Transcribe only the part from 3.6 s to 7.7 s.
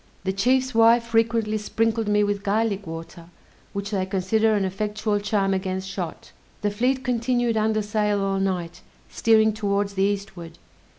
which they consider an effectual charm against shot. The fleet continued